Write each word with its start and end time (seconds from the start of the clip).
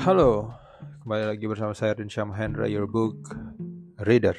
Halo, 0.00 0.48
kembali 1.04 1.28
lagi 1.28 1.44
bersama 1.44 1.76
saya 1.76 1.92
Rinsya 1.92 2.24
Mahendra, 2.24 2.64
your 2.64 2.88
book 2.88 3.36
reader. 4.08 4.32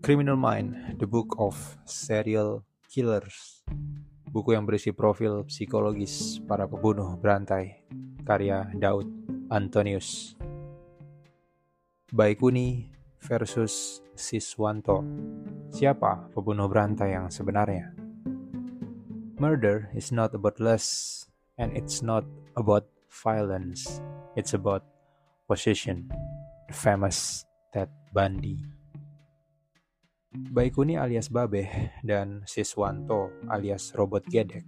Criminal 0.00 0.40
Mind, 0.40 0.72
the 0.96 1.04
book 1.04 1.36
of 1.36 1.52
serial 1.84 2.64
killers. 2.88 3.60
Buku 4.32 4.56
yang 4.56 4.64
berisi 4.64 4.96
profil 4.96 5.44
psikologis 5.44 6.40
para 6.48 6.64
pembunuh 6.64 7.20
berantai, 7.20 7.84
karya 8.24 8.72
Daud 8.72 9.04
Antonius. 9.52 10.32
Baikuni 12.08 12.88
versus 13.20 14.00
Siswanto. 14.16 15.04
Siapa 15.76 16.32
pembunuh 16.32 16.72
berantai 16.72 17.12
yang 17.12 17.28
sebenarnya? 17.28 17.92
Murder 19.36 19.92
is 19.92 20.08
not 20.08 20.32
about 20.32 20.56
lust, 20.56 21.28
and 21.60 21.76
it's 21.76 22.00
not 22.00 22.24
about 22.56 22.88
violence. 23.12 24.00
It's 24.38 24.54
about 24.54 24.86
position. 25.50 26.06
The 26.70 26.74
famous 26.78 27.42
Ted 27.74 27.90
Bundy. 28.14 28.62
Baikuni 30.30 30.94
alias 30.94 31.26
Babeh 31.26 31.98
dan 32.06 32.46
Siswanto 32.46 33.34
alias 33.50 33.90
Robot 33.98 34.22
Gedek. 34.30 34.62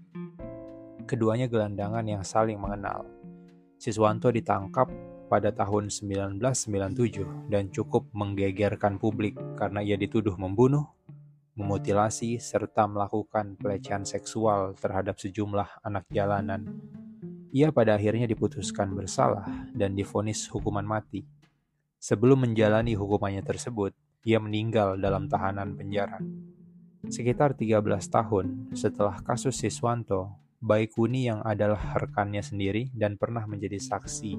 Keduanya 1.07 1.47
gelandangan 1.47 2.03
yang 2.03 2.27
saling 2.27 2.59
mengenal. 2.59 3.07
Siswanto 3.79 4.35
ditangkap 4.35 4.91
pada 5.31 5.55
tahun 5.55 5.87
1997 5.87 7.47
dan 7.47 7.71
cukup 7.71 8.11
menggegerkan 8.11 8.99
publik 8.99 9.39
karena 9.55 9.87
ia 9.87 9.95
dituduh 9.95 10.35
membunuh, 10.35 10.91
memutilasi, 11.55 12.43
serta 12.43 12.91
melakukan 12.91 13.55
pelecehan 13.55 14.03
seksual 14.03 14.75
terhadap 14.75 15.15
sejumlah 15.15 15.87
anak 15.87 16.11
jalanan 16.11 16.67
ia 17.51 17.75
pada 17.75 17.99
akhirnya 17.99 18.31
diputuskan 18.31 18.95
bersalah 18.95 19.67
dan 19.75 19.99
difonis 19.99 20.47
hukuman 20.47 20.87
mati. 20.87 21.27
Sebelum 21.99 22.47
menjalani 22.47 22.95
hukumannya 22.95 23.43
tersebut, 23.43 23.93
ia 24.23 24.39
meninggal 24.39 24.97
dalam 24.97 25.27
tahanan 25.27 25.75
penjara. 25.75 26.23
Sekitar 27.11 27.59
13 27.59 27.83
tahun 28.09 28.47
setelah 28.77 29.19
kasus 29.25 29.59
Siswanto, 29.59 30.41
Baikuni 30.61 31.25
yang 31.25 31.41
adalah 31.41 31.97
rekannya 31.97 32.45
sendiri 32.45 32.93
dan 32.93 33.17
pernah 33.17 33.49
menjadi 33.49 33.81
saksi 33.81 34.37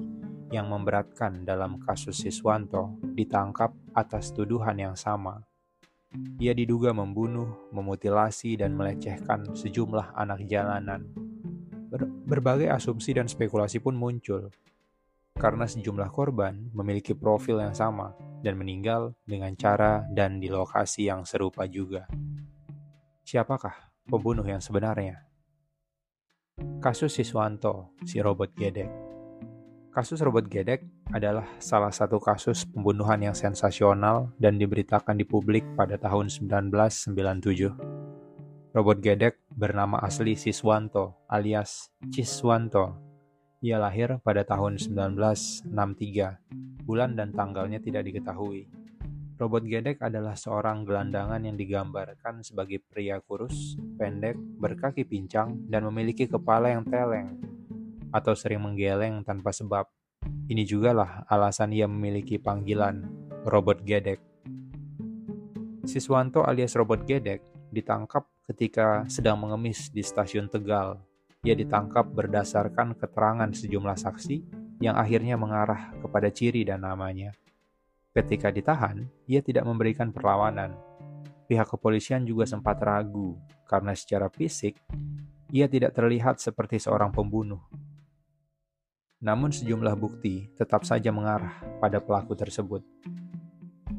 yang 0.54 0.70
memberatkan 0.70 1.42
dalam 1.42 1.82
kasus 1.82 2.22
Siswanto 2.22 2.94
ditangkap 3.02 3.74
atas 3.90 4.30
tuduhan 4.30 4.78
yang 4.78 4.94
sama. 4.94 5.42
Ia 6.38 6.54
diduga 6.54 6.94
membunuh, 6.94 7.66
memutilasi, 7.74 8.54
dan 8.54 8.78
melecehkan 8.78 9.50
sejumlah 9.58 10.14
anak 10.14 10.46
jalanan 10.46 11.21
Ber 11.92 12.08
berbagai 12.08 12.72
asumsi 12.72 13.12
dan 13.12 13.28
spekulasi 13.28 13.76
pun 13.76 13.92
muncul 13.92 14.48
karena 15.36 15.68
sejumlah 15.68 16.08
korban 16.08 16.72
memiliki 16.72 17.12
profil 17.12 17.60
yang 17.60 17.76
sama 17.76 18.16
dan 18.40 18.56
meninggal 18.56 19.12
dengan 19.28 19.52
cara 19.56 20.04
dan 20.08 20.40
di 20.40 20.48
lokasi 20.48 21.12
yang 21.12 21.28
serupa 21.28 21.68
juga. 21.68 22.08
Siapakah 23.28 23.92
pembunuh 24.08 24.44
yang 24.44 24.64
sebenarnya? 24.64 25.24
Kasus 26.80 27.12
Siswanto, 27.12 27.92
si 28.08 28.24
robot 28.24 28.56
gedek. 28.56 28.88
Kasus 29.92 30.24
robot 30.24 30.48
gedek 30.48 30.80
adalah 31.12 31.44
salah 31.60 31.92
satu 31.92 32.16
kasus 32.16 32.64
pembunuhan 32.64 33.20
yang 33.20 33.36
sensasional 33.36 34.32
dan 34.40 34.56
diberitakan 34.56 35.20
di 35.20 35.28
publik 35.28 35.68
pada 35.76 36.00
tahun 36.00 36.32
1997. 36.32 37.91
Robot 38.72 39.04
gedek 39.04 39.36
bernama 39.52 40.00
asli 40.00 40.32
Siswanto 40.32 41.28
alias 41.28 41.92
Ciswanto. 42.08 42.96
Ia 43.60 43.76
lahir 43.76 44.16
pada 44.24 44.48
tahun 44.48 44.80
1963. 44.80 45.68
Bulan 46.80 47.12
dan 47.12 47.36
tanggalnya 47.36 47.84
tidak 47.84 48.08
diketahui. 48.08 48.72
Robot 49.36 49.68
gedek 49.68 50.00
adalah 50.00 50.32
seorang 50.40 50.88
gelandangan 50.88 51.44
yang 51.44 51.60
digambarkan 51.60 52.40
sebagai 52.40 52.80
pria 52.80 53.20
kurus, 53.20 53.76
pendek, 54.00 54.40
berkaki 54.40 55.04
pincang, 55.04 55.68
dan 55.68 55.84
memiliki 55.92 56.24
kepala 56.24 56.72
yang 56.72 56.88
teleng 56.88 57.44
atau 58.08 58.32
sering 58.32 58.64
menggeleng 58.64 59.20
tanpa 59.20 59.52
sebab. 59.52 59.84
Ini 60.48 60.64
jugalah 60.64 61.28
alasan 61.28 61.76
ia 61.76 61.84
memiliki 61.84 62.40
panggilan 62.40 63.04
robot 63.44 63.84
gedek. 63.84 64.24
Siswanto 65.84 66.40
alias 66.48 66.72
robot 66.72 67.04
gedek 67.04 67.51
ditangkap 67.72 68.28
ketika 68.44 69.08
sedang 69.08 69.40
mengemis 69.40 69.88
di 69.88 70.04
stasiun 70.04 70.46
Tegal. 70.52 71.00
Ia 71.42 71.56
ditangkap 71.56 72.06
berdasarkan 72.12 72.94
keterangan 72.94 73.50
sejumlah 73.50 73.98
saksi 73.98 74.36
yang 74.78 74.94
akhirnya 74.94 75.34
mengarah 75.34 75.90
kepada 75.98 76.30
ciri 76.30 76.62
dan 76.62 76.86
namanya. 76.86 77.34
Ketika 78.12 78.52
ditahan, 78.52 79.08
ia 79.24 79.40
tidak 79.40 79.64
memberikan 79.64 80.12
perlawanan. 80.12 80.76
Pihak 81.48 81.66
kepolisian 81.66 82.28
juga 82.28 82.46
sempat 82.46 82.78
ragu 82.78 83.40
karena 83.66 83.96
secara 83.96 84.28
fisik 84.28 84.78
ia 85.48 85.64
tidak 85.66 85.96
terlihat 85.96 86.38
seperti 86.38 86.76
seorang 86.76 87.10
pembunuh. 87.10 87.60
Namun 89.22 89.54
sejumlah 89.54 89.96
bukti 89.96 90.52
tetap 90.58 90.84
saja 90.84 91.08
mengarah 91.08 91.56
pada 91.80 92.02
pelaku 92.02 92.36
tersebut. 92.36 92.84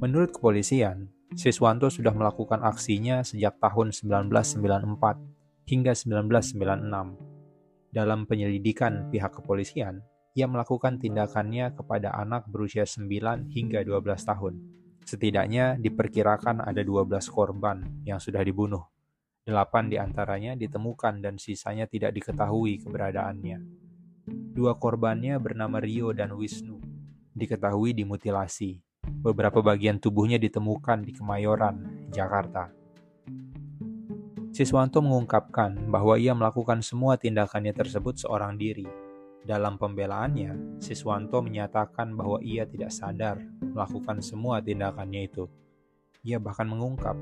Menurut 0.04 0.36
kepolisian, 0.36 1.08
Siswanto 1.34 1.90
sudah 1.90 2.14
melakukan 2.14 2.62
aksinya 2.62 3.26
sejak 3.26 3.58
tahun 3.58 3.90
1994 3.90 5.66
hingga 5.66 5.98
1996. 5.98 7.90
Dalam 7.90 8.30
penyelidikan 8.30 9.10
pihak 9.10 9.42
kepolisian, 9.42 10.06
ia 10.38 10.46
melakukan 10.46 11.02
tindakannya 11.02 11.74
kepada 11.74 12.14
anak 12.14 12.46
berusia 12.50 12.86
9 12.86 13.50
hingga 13.50 13.82
12 13.82 14.30
tahun. 14.30 14.54
Setidaknya 15.06 15.78
diperkirakan 15.82 16.62
ada 16.64 16.82
12 16.86 17.30
korban 17.30 17.82
yang 18.06 18.22
sudah 18.22 18.46
dibunuh. 18.46 18.86
Delapan 19.44 19.90
di 19.90 19.98
antaranya 19.98 20.56
ditemukan 20.56 21.20
dan 21.20 21.42
sisanya 21.42 21.90
tidak 21.90 22.16
diketahui 22.16 22.80
keberadaannya. 22.82 23.58
Dua 24.54 24.78
korbannya 24.80 25.36
bernama 25.42 25.84
Rio 25.84 26.16
dan 26.16 26.32
Wisnu, 26.32 26.80
diketahui 27.36 27.92
dimutilasi, 27.92 28.80
Beberapa 29.04 29.60
bagian 29.60 30.00
tubuhnya 30.00 30.40
ditemukan 30.40 31.04
di 31.04 31.12
Kemayoran, 31.12 32.08
Jakarta. 32.12 32.72
Siswanto 34.54 35.02
mengungkapkan 35.02 35.90
bahwa 35.90 36.14
ia 36.16 36.32
melakukan 36.38 36.86
semua 36.86 37.18
tindakannya 37.18 37.74
tersebut 37.74 38.22
seorang 38.22 38.54
diri. 38.56 38.86
Dalam 39.44 39.76
pembelaannya, 39.76 40.80
Siswanto 40.80 41.44
menyatakan 41.44 42.16
bahwa 42.16 42.40
ia 42.40 42.64
tidak 42.64 42.94
sadar 42.96 43.44
melakukan 43.60 44.24
semua 44.24 44.64
tindakannya 44.64 45.28
itu. 45.28 45.50
Ia 46.24 46.40
bahkan 46.40 46.70
mengungkap 46.70 47.18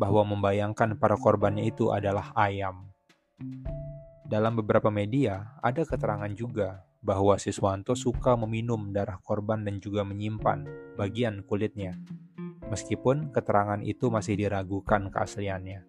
bahwa 0.00 0.26
membayangkan 0.26 0.98
para 0.98 1.14
korbannya 1.14 1.70
itu 1.70 1.94
adalah 1.94 2.34
ayam. 2.34 2.90
Dalam 4.26 4.58
beberapa 4.58 4.88
media, 4.88 5.54
ada 5.60 5.84
keterangan 5.86 6.32
juga 6.34 6.82
bahwa 7.02 7.34
Siswanto 7.36 7.98
suka 7.98 8.38
meminum 8.38 8.94
darah 8.94 9.18
korban 9.18 9.66
dan 9.66 9.82
juga 9.82 10.06
menyimpan 10.06 10.64
bagian 10.94 11.42
kulitnya. 11.42 11.98
Meskipun 12.70 13.34
keterangan 13.34 13.82
itu 13.82 14.08
masih 14.08 14.38
diragukan 14.38 15.10
keasliannya. 15.10 15.84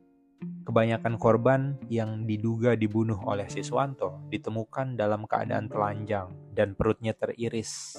Kebanyakan 0.68 1.16
korban 1.16 1.80
yang 1.88 2.28
diduga 2.28 2.76
dibunuh 2.76 3.22
oleh 3.24 3.48
Siswanto 3.48 4.20
ditemukan 4.28 5.00
dalam 5.00 5.24
keadaan 5.30 5.72
telanjang 5.72 6.28
dan 6.52 6.76
perutnya 6.76 7.16
teriris, 7.16 7.96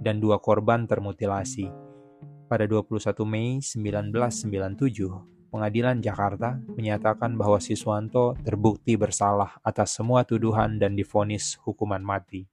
dan 0.00 0.18
dua 0.18 0.42
korban 0.42 0.88
termutilasi. 0.88 1.70
Pada 2.46 2.66
21 2.66 3.26
Mei 3.26 3.58
1997, 3.58 5.36
Pengadilan 5.46 6.02
Jakarta 6.02 6.58
menyatakan 6.74 7.38
bahwa 7.38 7.62
Siswanto 7.62 8.36
terbukti 8.42 8.98
bersalah 8.98 9.56
atas 9.62 9.94
semua 9.94 10.26
tuduhan 10.26 10.76
dan 10.76 10.98
difonis 10.98 11.56
hukuman 11.62 12.02
mati. 12.02 12.50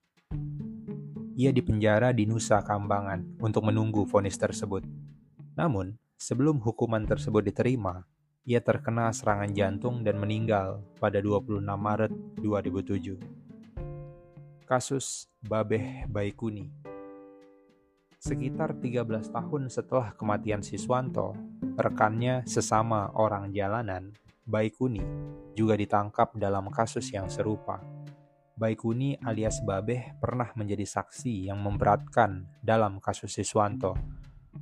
Ia 1.34 1.50
dipenjara 1.50 2.14
di 2.14 2.30
Nusa 2.30 2.62
Kambangan 2.62 3.42
untuk 3.42 3.66
menunggu 3.66 4.06
vonis 4.06 4.38
tersebut. 4.38 4.86
Namun, 5.58 5.98
sebelum 6.14 6.62
hukuman 6.62 7.06
tersebut 7.10 7.42
diterima, 7.42 8.06
ia 8.44 8.60
terkena 8.60 9.10
serangan 9.16 9.50
jantung 9.56 10.04
dan 10.04 10.20
meninggal 10.20 10.84
pada 11.00 11.24
26 11.24 11.64
Maret 11.64 12.12
2007. 12.44 13.18
Kasus 14.68 15.32
Babeh 15.40 16.06
Baikuni 16.12 16.68
Sekitar 18.24 18.80
13 18.80 19.36
tahun 19.36 19.68
setelah 19.68 20.16
kematian 20.16 20.64
Siswanto, 20.64 21.36
rekannya 21.76 22.48
sesama 22.48 23.12
orang 23.20 23.52
jalanan, 23.52 24.16
Baikuni, 24.48 25.04
juga 25.56 25.76
ditangkap 25.76 26.32
dalam 26.40 26.72
kasus 26.72 27.12
yang 27.12 27.28
serupa. 27.28 27.84
Baikuni 28.54 29.18
alias 29.26 29.66
Babeh 29.66 30.14
pernah 30.22 30.54
menjadi 30.54 30.86
saksi 30.86 31.50
yang 31.50 31.58
memberatkan 31.58 32.46
dalam 32.62 33.02
kasus 33.02 33.34
Siswanto. 33.34 33.98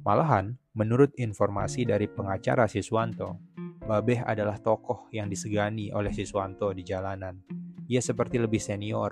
Malahan, 0.08 0.56
menurut 0.72 1.12
informasi 1.20 1.84
dari 1.84 2.08
pengacara 2.08 2.72
Siswanto, 2.72 3.36
Babeh 3.84 4.24
adalah 4.24 4.56
tokoh 4.64 5.12
yang 5.12 5.28
disegani 5.28 5.92
oleh 5.92 6.16
Siswanto 6.16 6.72
di 6.72 6.88
jalanan. 6.88 7.44
Ia 7.92 8.00
seperti 8.00 8.40
lebih 8.40 8.64
senior. 8.64 9.12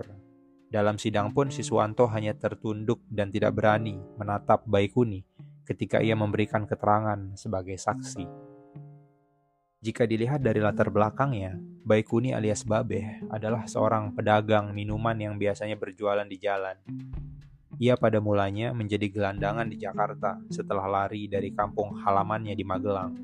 Dalam 0.72 0.96
sidang 0.96 1.36
pun 1.36 1.52
Siswanto 1.52 2.08
hanya 2.08 2.32
tertunduk 2.40 3.04
dan 3.12 3.36
tidak 3.36 3.60
berani 3.60 4.00
menatap 4.16 4.64
Baikuni 4.64 5.28
ketika 5.68 6.00
ia 6.00 6.16
memberikan 6.16 6.64
keterangan 6.64 7.36
sebagai 7.36 7.76
saksi. 7.76 8.24
Jika 9.84 10.08
dilihat 10.08 10.40
dari 10.40 10.64
latar 10.64 10.88
belakangnya, 10.88 11.60
Baikuni 11.90 12.38
alias 12.38 12.70
Babeh 12.70 13.18
adalah 13.34 13.66
seorang 13.66 14.14
pedagang 14.14 14.78
minuman 14.78 15.18
yang 15.18 15.42
biasanya 15.42 15.74
berjualan 15.74 16.30
di 16.30 16.38
jalan. 16.38 16.78
Ia 17.82 17.98
pada 17.98 18.22
mulanya 18.22 18.78
menjadi 18.78 19.10
gelandangan 19.10 19.66
di 19.66 19.82
Jakarta 19.82 20.38
setelah 20.54 20.86
lari 20.86 21.26
dari 21.26 21.50
kampung 21.50 21.98
halamannya 21.98 22.54
di 22.54 22.62
Magelang. 22.62 23.18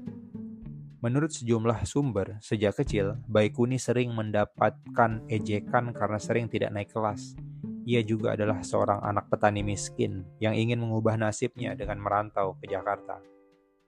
Menurut 0.97 1.29
sejumlah 1.29 1.85
sumber, 1.85 2.41
sejak 2.41 2.81
kecil, 2.81 3.21
Baikuni 3.29 3.77
sering 3.77 4.09
mendapatkan 4.17 5.21
ejekan 5.29 5.93
karena 5.93 6.17
sering 6.17 6.49
tidak 6.49 6.73
naik 6.73 6.89
kelas. 6.89 7.37
Ia 7.85 8.01
juga 8.01 8.33
adalah 8.33 8.65
seorang 8.65 8.97
anak 9.05 9.29
petani 9.29 9.61
miskin 9.61 10.25
yang 10.41 10.57
ingin 10.57 10.81
mengubah 10.81 11.21
nasibnya 11.21 11.77
dengan 11.77 12.01
merantau 12.01 12.57
ke 12.57 12.65
Jakarta. 12.65 13.34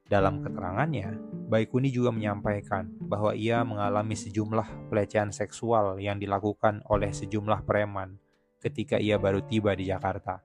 Dalam 0.08 0.40
keterangannya, 0.40 1.20
Baikuni 1.48 1.92
juga 1.92 2.12
menyampaikan 2.12 2.92
bahwa 3.08 3.32
ia 3.32 3.64
mengalami 3.64 4.16
sejumlah 4.16 4.92
pelecehan 4.92 5.32
seksual 5.32 6.00
yang 6.00 6.20
dilakukan 6.20 6.84
oleh 6.92 7.12
sejumlah 7.12 7.64
preman 7.64 8.20
ketika 8.60 9.00
ia 9.00 9.16
baru 9.16 9.44
tiba 9.44 9.72
di 9.76 9.88
Jakarta. 9.88 10.44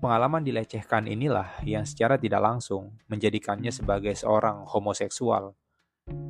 Pengalaman 0.00 0.40
dilecehkan 0.40 1.04
inilah 1.08 1.60
yang 1.64 1.84
secara 1.84 2.16
tidak 2.16 2.40
langsung 2.40 2.96
menjadikannya 3.08 3.68
sebagai 3.68 4.16
seorang 4.16 4.64
homoseksual, 4.64 5.52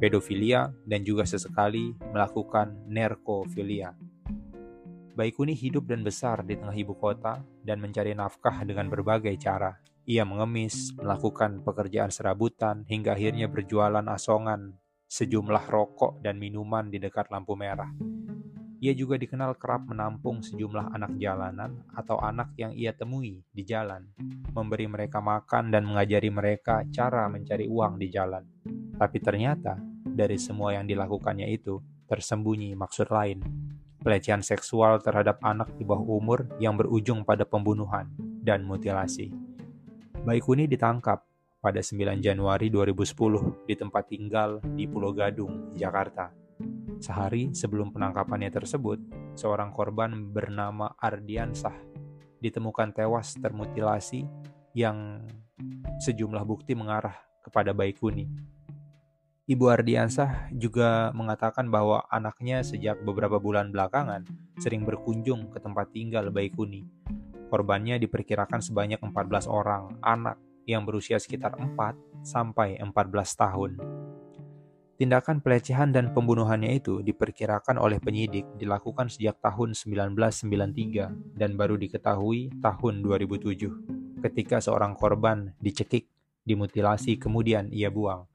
pedofilia, 0.03 0.75
dan 0.87 1.07
juga 1.07 1.23
sesekali 1.23 1.95
melakukan 2.11 2.75
nerkofilia. 2.91 3.95
Baikuni 5.15 5.55
hidup 5.55 5.87
dan 5.87 6.03
besar 6.03 6.43
di 6.43 6.59
tengah 6.59 6.75
ibu 6.75 6.99
kota 6.99 7.43
dan 7.63 7.79
mencari 7.79 8.15
nafkah 8.15 8.63
dengan 8.67 8.91
berbagai 8.91 9.35
cara. 9.39 9.75
Ia 10.11 10.27
mengemis, 10.27 10.91
melakukan 10.99 11.63
pekerjaan 11.63 12.11
serabutan, 12.11 12.83
hingga 12.91 13.15
akhirnya 13.15 13.47
berjualan 13.47 14.03
asongan 14.11 14.75
sejumlah 15.07 15.71
rokok 15.71 16.19
dan 16.19 16.35
minuman 16.35 16.91
di 16.91 16.99
dekat 16.99 17.31
lampu 17.31 17.55
merah. 17.55 17.95
Ia 18.83 18.91
juga 18.91 19.15
dikenal 19.15 19.55
kerap 19.55 19.87
menampung 19.87 20.43
sejumlah 20.43 20.91
anak 20.99 21.15
jalanan 21.15 21.87
atau 21.95 22.19
anak 22.19 22.59
yang 22.59 22.75
ia 22.75 22.91
temui 22.91 23.47
di 23.55 23.63
jalan, 23.63 24.11
memberi 24.51 24.91
mereka 24.91 25.23
makan 25.23 25.71
dan 25.71 25.87
mengajari 25.87 26.27
mereka 26.27 26.83
cara 26.91 27.31
mencari 27.31 27.71
uang 27.71 28.03
di 28.03 28.11
jalan. 28.11 28.43
Tapi 28.99 29.19
ternyata, 29.23 29.79
dari 30.03 30.43
semua 30.43 30.75
yang 30.75 30.91
dilakukannya 30.91 31.47
itu, 31.55 31.79
tersembunyi 32.11 32.75
maksud 32.75 33.15
lain. 33.15 33.47
Pelecehan 34.03 34.43
seksual 34.43 34.99
terhadap 35.07 35.39
anak 35.47 35.71
di 35.79 35.87
bawah 35.87 36.03
umur 36.03 36.51
yang 36.59 36.75
berujung 36.75 37.23
pada 37.23 37.47
pembunuhan 37.47 38.11
dan 38.43 38.67
mutilasi. 38.67 39.50
Baikuni 40.21 40.69
ditangkap 40.69 41.25
pada 41.65 41.81
9 41.81 42.21
Januari 42.21 42.69
2010 42.69 43.65
di 43.65 43.75
tempat 43.77 44.05
tinggal 44.05 44.61
di 44.77 44.85
Pulau 44.85 45.17
Gadung, 45.17 45.73
Jakarta 45.73 46.41
Sehari 47.01 47.57
sebelum 47.57 47.97
penangkapannya 47.97 48.53
tersebut, 48.53 49.01
seorang 49.33 49.73
korban 49.73 50.13
bernama 50.29 50.93
Ardiansah 51.01 51.73
ditemukan 52.45 52.93
tewas 52.93 53.33
termutilasi 53.41 54.29
yang 54.77 55.25
sejumlah 56.05 56.45
bukti 56.45 56.77
mengarah 56.77 57.17
kepada 57.41 57.73
Baikuni. 57.73 58.29
Ibu 59.49 59.65
Ardiansah 59.73 60.53
juga 60.53 61.11
mengatakan 61.17 61.73
bahwa 61.73 62.05
anaknya 62.13 62.61
sejak 62.61 63.01
beberapa 63.03 63.41
bulan 63.41 63.73
belakangan 63.73 64.29
sering 64.61 64.85
berkunjung 64.85 65.49
ke 65.49 65.59
tempat 65.59 65.89
tinggal 65.97 66.29
Baikuni. 66.29 66.85
Korbannya 67.51 67.99
diperkirakan 67.99 68.63
sebanyak 68.63 69.03
14 69.03 69.51
orang 69.51 69.99
anak 70.01 70.39
yang 70.71 70.87
berusia 70.87 71.19
sekitar 71.19 71.59
4 71.59 72.23
sampai 72.23 72.79
14 72.79 72.87
tahun. 73.35 73.71
Tindakan 75.01 75.41
pelecehan 75.41 75.91
dan 75.91 76.13
pembunuhannya 76.13 76.77
itu 76.77 77.01
diperkirakan 77.01 77.81
oleh 77.81 77.99
penyidik 77.99 78.45
dilakukan 78.61 79.09
sejak 79.09 79.41
tahun 79.43 79.73
1993 79.73 81.35
dan 81.41 81.57
baru 81.57 81.81
diketahui 81.81 82.53
tahun 82.61 82.95
2007 83.03 84.21
ketika 84.21 84.61
seorang 84.61 84.93
korban 84.95 85.57
dicekik, 85.59 86.05
dimutilasi 86.45 87.17
kemudian 87.17 87.73
ia 87.73 87.89
buang. 87.89 88.29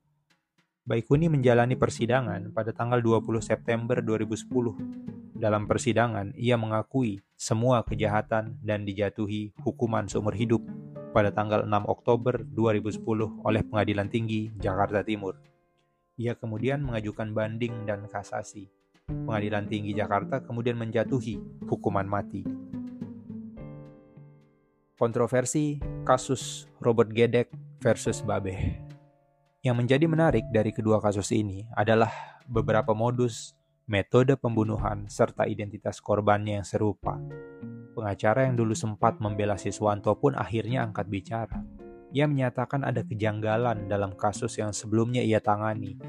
Baikuni 0.85 1.29
menjalani 1.29 1.77
persidangan 1.77 2.49
pada 2.53 2.73
tanggal 2.73 3.01
20 3.01 3.41
September 3.41 4.01
2010. 4.01 5.24
Dalam 5.35 5.67
persidangan, 5.67 6.31
ia 6.39 6.55
mengakui 6.55 7.19
semua 7.35 7.83
kejahatan 7.83 8.55
dan 8.63 8.87
dijatuhi 8.87 9.51
hukuman 9.59 10.07
seumur 10.07 10.31
hidup 10.31 10.63
pada 11.11 11.27
tanggal 11.27 11.67
6 11.67 11.91
Oktober 11.91 12.39
2010 12.39 13.03
oleh 13.43 13.61
Pengadilan 13.67 14.07
Tinggi 14.07 14.55
Jakarta 14.55 15.03
Timur. 15.03 15.35
Ia 16.15 16.39
kemudian 16.39 16.79
mengajukan 16.87 17.35
banding 17.35 17.83
dan 17.83 18.07
kasasi. 18.07 18.71
Pengadilan 19.11 19.67
Tinggi 19.67 19.91
Jakarta 19.91 20.39
kemudian 20.39 20.79
menjatuhi 20.79 21.35
hukuman 21.67 22.07
mati. 22.07 22.47
Kontroversi 24.95 25.83
kasus 26.07 26.71
Robert 26.79 27.11
Gedek 27.11 27.51
versus 27.83 28.23
Babeh. 28.23 28.79
Yang 29.59 29.75
menjadi 29.75 30.05
menarik 30.07 30.47
dari 30.55 30.71
kedua 30.71 31.03
kasus 31.03 31.27
ini 31.35 31.67
adalah 31.75 32.39
beberapa 32.47 32.95
modus, 32.95 33.51
metode 33.85 34.37
pembunuhan, 34.37 35.09
serta 35.09 35.49
identitas 35.49 36.01
korbannya 36.01 36.61
yang 36.61 36.67
serupa. 36.67 37.17
Pengacara 37.93 38.49
yang 38.49 38.59
dulu 38.59 38.75
sempat 38.75 39.23
membela 39.23 39.55
Siswanto 39.55 40.13
pun 40.19 40.35
akhirnya 40.35 40.83
angkat 40.83 41.07
bicara 41.07 41.63
ia 42.15 42.31
menyatakan 42.31 42.87
ada 42.87 43.03
kejanggalan 43.03 43.91
dalam 43.91 44.15
kasus 44.15 44.55
yang 44.55 44.71
sebelumnya 44.71 45.19
ia 45.19 45.43
tangani. 45.43 45.99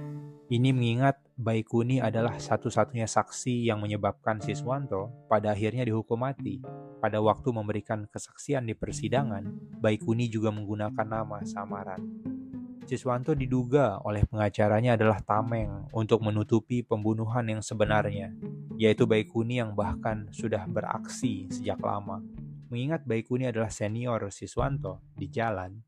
Ini 0.47 0.71
mengingat 0.71 1.19
Baikuni 1.35 1.99
adalah 1.99 2.39
satu-satunya 2.39 3.11
saksi 3.11 3.67
yang 3.67 3.83
menyebabkan 3.83 4.39
Siswanto 4.39 5.27
pada 5.27 5.51
akhirnya 5.51 5.83
dihukum 5.83 6.23
mati. 6.23 6.63
Pada 7.03 7.19
waktu 7.19 7.51
memberikan 7.51 8.07
kesaksian 8.07 8.71
di 8.71 8.79
persidangan, 8.79 9.43
Baikuni 9.83 10.31
juga 10.31 10.55
menggunakan 10.55 11.07
nama 11.11 11.43
samaran. 11.43 12.36
Siswanto 12.87 13.35
diduga 13.35 13.99
oleh 14.07 14.23
pengacaranya 14.23 14.95
adalah 14.95 15.19
tameng 15.19 15.91
untuk 15.91 16.23
menutupi 16.23 16.87
pembunuhan 16.87 17.43
yang 17.51 17.59
sebenarnya, 17.59 18.31
yaitu 18.79 19.11
Baikuni 19.11 19.59
yang 19.59 19.75
bahkan 19.75 20.31
sudah 20.31 20.63
beraksi 20.71 21.51
sejak 21.51 21.83
lama. 21.83 22.23
Mengingat 22.71 23.03
Baikuni 23.03 23.51
adalah 23.51 23.75
senior 23.75 24.31
Siswanto 24.31 25.03
di 25.19 25.27
jalan, 25.27 25.83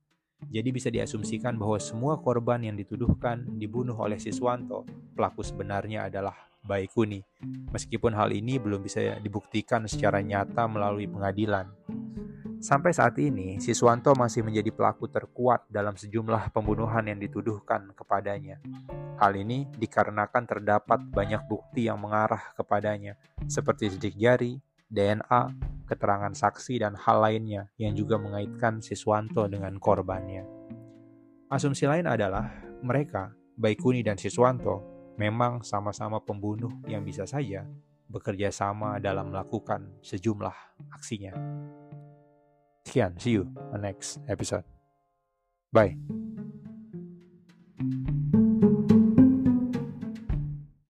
jadi 0.46 0.70
bisa 0.70 0.86
diasumsikan 0.86 1.58
bahwa 1.58 1.82
semua 1.82 2.22
korban 2.22 2.62
yang 2.62 2.78
dituduhkan 2.78 3.42
dibunuh 3.58 3.98
oleh 3.98 4.22
Siswanto, 4.22 4.86
pelaku 5.18 5.42
sebenarnya 5.42 6.06
adalah 6.06 6.34
Baikuni. 6.62 7.22
Meskipun 7.74 8.14
hal 8.14 8.30
ini 8.30 8.62
belum 8.62 8.78
bisa 8.78 9.18
dibuktikan 9.18 9.86
secara 9.90 10.22
nyata 10.22 10.70
melalui 10.70 11.10
pengadilan. 11.10 11.66
Sampai 12.58 12.90
saat 12.90 13.14
ini, 13.22 13.62
Siswanto 13.62 14.10
masih 14.18 14.42
menjadi 14.42 14.74
pelaku 14.74 15.06
terkuat 15.06 15.70
dalam 15.70 15.94
sejumlah 15.94 16.50
pembunuhan 16.50 17.06
yang 17.06 17.22
dituduhkan 17.22 17.94
kepadanya. 17.94 18.58
Hal 19.14 19.38
ini 19.38 19.70
dikarenakan 19.78 20.42
terdapat 20.42 21.06
banyak 21.06 21.46
bukti 21.46 21.86
yang 21.86 22.02
mengarah 22.02 22.50
kepadanya, 22.58 23.14
seperti 23.46 23.94
sidik 23.94 24.18
jari, 24.18 24.58
DNA, 24.90 25.54
keterangan 25.86 26.34
saksi, 26.34 26.82
dan 26.82 26.98
hal 26.98 27.22
lainnya 27.22 27.70
yang 27.78 27.94
juga 27.94 28.18
mengaitkan 28.18 28.82
Siswanto 28.82 29.46
dengan 29.46 29.78
korbannya. 29.78 30.42
Asumsi 31.54 31.86
lain 31.86 32.10
adalah 32.10 32.58
mereka, 32.82 33.30
Baikuni 33.54 34.02
dan 34.02 34.18
Siswanto, 34.18 34.82
memang 35.14 35.62
sama-sama 35.62 36.18
pembunuh 36.18 36.74
yang 36.90 37.06
bisa 37.06 37.22
saja 37.22 37.62
bekerja 38.08 38.48
sama 38.48 38.96
dalam 38.98 39.30
melakukan 39.30 40.00
sejumlah 40.00 40.56
aksinya. 40.96 41.36
Sekian, 42.88 43.20
see 43.20 43.30
you 43.30 43.50
on 43.72 43.82
next 43.82 44.18
episode. 44.28 44.64
Bye. 45.72 45.96